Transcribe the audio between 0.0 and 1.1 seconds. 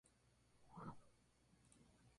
La represión fue cruel.